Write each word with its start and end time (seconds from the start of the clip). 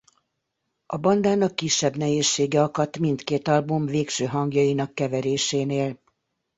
A 0.85 0.97
bandának 0.97 1.55
kisebb 1.55 1.95
nehézsége 1.97 2.61
akadt 2.63 2.97
mindkét 2.99 3.47
album 3.47 3.85
végső 3.85 4.25
hangjainak 4.25 4.95
keverésénél. 4.95 5.99